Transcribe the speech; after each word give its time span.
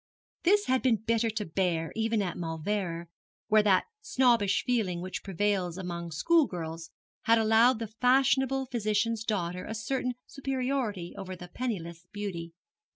This 0.41 0.65
had 0.65 0.81
been 0.81 0.95
bitter 1.03 1.29
to 1.29 1.45
bear 1.45 1.91
even 1.95 2.23
at 2.23 2.35
Mauleverer, 2.35 3.05
where 3.49 3.61
that 3.61 3.85
snobbish 4.01 4.63
feeling 4.65 4.99
which 4.99 5.21
prevails 5.23 5.77
among 5.77 6.09
schoolgirls 6.09 6.89
had 7.25 7.37
allowed 7.37 7.77
the 7.77 7.85
fashionable 8.01 8.65
physician's 8.65 9.23
daughter 9.23 9.63
a 9.63 9.75
certain 9.75 10.15
superiority 10.25 11.13
over 11.15 11.35
the 11.35 11.49
penniless 11.49 12.07
beauty. 12.11 12.51